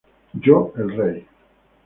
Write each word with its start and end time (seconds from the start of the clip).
Yo 0.33 0.73
el 0.77 0.95
Rey. 0.97 1.27